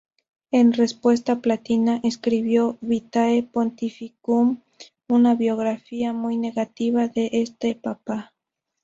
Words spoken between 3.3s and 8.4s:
pontificum", una biografía muy negativa de este papa.